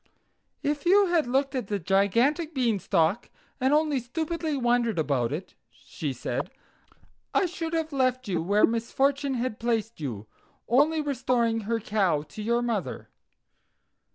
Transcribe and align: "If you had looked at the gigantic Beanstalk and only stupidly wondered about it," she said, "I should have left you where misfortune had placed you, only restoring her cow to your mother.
"If 0.63 0.83
you 0.87 1.05
had 1.09 1.27
looked 1.27 1.53
at 1.53 1.67
the 1.67 1.77
gigantic 1.77 2.55
Beanstalk 2.55 3.29
and 3.59 3.71
only 3.71 3.99
stupidly 3.99 4.57
wondered 4.57 4.97
about 4.97 5.31
it," 5.31 5.53
she 5.69 6.11
said, 6.11 6.49
"I 7.35 7.45
should 7.45 7.73
have 7.73 7.93
left 7.93 8.27
you 8.27 8.41
where 8.41 8.65
misfortune 8.65 9.35
had 9.35 9.59
placed 9.59 10.01
you, 10.01 10.25
only 10.67 11.01
restoring 11.01 11.59
her 11.69 11.79
cow 11.79 12.23
to 12.23 12.41
your 12.41 12.63
mother. 12.63 13.09